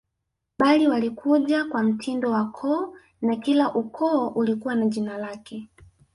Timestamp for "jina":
4.85-5.17